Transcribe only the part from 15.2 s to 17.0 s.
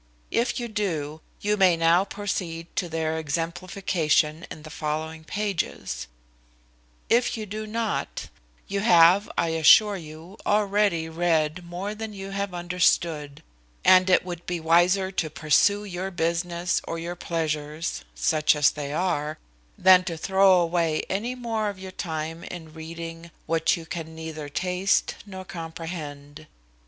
pursue your business, or